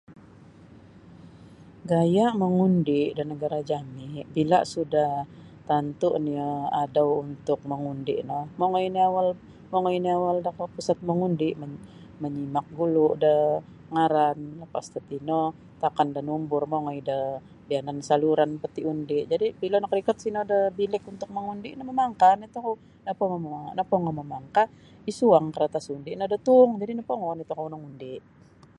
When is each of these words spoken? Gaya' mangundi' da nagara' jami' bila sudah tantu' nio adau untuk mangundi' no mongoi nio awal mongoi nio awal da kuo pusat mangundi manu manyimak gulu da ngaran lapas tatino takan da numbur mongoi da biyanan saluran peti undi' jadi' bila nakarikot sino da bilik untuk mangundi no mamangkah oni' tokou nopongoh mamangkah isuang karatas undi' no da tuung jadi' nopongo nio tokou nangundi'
Gaya' 1.89 2.33
mangundi' 2.41 3.13
da 3.17 3.23
nagara' 3.29 3.67
jami' 3.69 4.25
bila 4.35 4.59
sudah 4.73 5.11
tantu' 5.69 6.13
nio 6.25 6.49
adau 6.83 7.09
untuk 7.25 7.59
mangundi' 7.71 8.21
no 8.29 8.39
mongoi 8.59 8.87
nio 8.93 9.03
awal 9.09 9.27
mongoi 9.71 9.97
nio 10.03 10.13
awal 10.19 10.37
da 10.45 10.51
kuo 10.55 10.65
pusat 10.75 10.97
mangundi 11.09 11.47
manu 11.61 11.77
manyimak 12.21 12.67
gulu 12.77 13.05
da 13.23 13.33
ngaran 13.93 14.37
lapas 14.61 14.85
tatino 14.93 15.39
takan 15.81 16.09
da 16.15 16.21
numbur 16.27 16.63
mongoi 16.71 16.99
da 17.09 17.17
biyanan 17.67 17.97
saluran 18.09 18.51
peti 18.61 18.81
undi' 18.91 19.27
jadi' 19.31 19.55
bila 19.61 19.77
nakarikot 19.79 20.17
sino 20.23 20.39
da 20.51 20.57
bilik 20.77 21.03
untuk 21.13 21.29
mangundi 21.35 21.69
no 21.73 21.81
mamangkah 21.89 22.31
oni' 22.35 22.53
tokou 23.09 23.33
nopongoh 23.79 24.13
mamangkah 24.19 24.67
isuang 25.11 25.45
karatas 25.53 25.85
undi' 25.95 26.17
no 26.17 26.25
da 26.33 26.37
tuung 26.47 26.71
jadi' 26.81 26.95
nopongo 26.97 27.29
nio 27.37 27.45
tokou 27.49 27.67
nangundi' 27.71 28.15